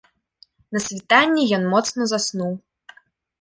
[0.77, 2.53] На світанні ён моцна заснуў.